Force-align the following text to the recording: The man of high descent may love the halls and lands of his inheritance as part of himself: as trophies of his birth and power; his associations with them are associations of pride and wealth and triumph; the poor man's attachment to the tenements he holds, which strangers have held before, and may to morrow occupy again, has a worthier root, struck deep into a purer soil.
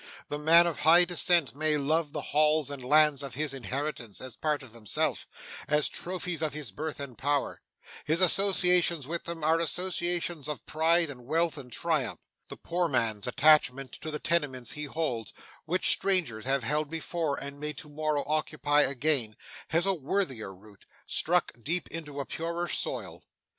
The 0.29 0.39
man 0.39 0.65
of 0.65 0.79
high 0.79 1.05
descent 1.05 1.53
may 1.55 1.77
love 1.77 2.11
the 2.11 2.21
halls 2.33 2.71
and 2.71 2.83
lands 2.83 3.21
of 3.21 3.35
his 3.35 3.53
inheritance 3.53 4.19
as 4.19 4.35
part 4.35 4.63
of 4.63 4.73
himself: 4.73 5.27
as 5.67 5.87
trophies 5.87 6.41
of 6.41 6.53
his 6.53 6.71
birth 6.71 6.99
and 6.99 7.15
power; 7.15 7.61
his 8.03 8.19
associations 8.19 9.05
with 9.05 9.25
them 9.25 9.43
are 9.43 9.59
associations 9.59 10.47
of 10.47 10.65
pride 10.65 11.11
and 11.11 11.27
wealth 11.27 11.55
and 11.55 11.71
triumph; 11.71 12.19
the 12.47 12.57
poor 12.57 12.87
man's 12.87 13.27
attachment 13.27 13.91
to 13.91 14.09
the 14.09 14.17
tenements 14.17 14.71
he 14.71 14.85
holds, 14.85 15.33
which 15.65 15.89
strangers 15.91 16.45
have 16.45 16.63
held 16.63 16.89
before, 16.89 17.37
and 17.37 17.59
may 17.59 17.71
to 17.73 17.87
morrow 17.87 18.23
occupy 18.25 18.81
again, 18.81 19.35
has 19.67 19.85
a 19.85 19.93
worthier 19.93 20.51
root, 20.51 20.87
struck 21.05 21.51
deep 21.61 21.87
into 21.91 22.19
a 22.19 22.25
purer 22.25 22.67
soil. 22.67 23.23